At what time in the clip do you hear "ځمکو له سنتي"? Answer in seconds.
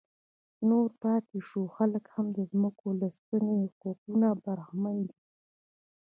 2.51-3.71